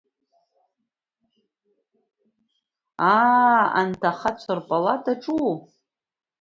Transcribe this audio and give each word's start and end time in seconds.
Аа, 3.11 3.61
анҭ 3.79 4.01
ахацәа 4.09 4.53
рпалатаҿу? 4.57 5.49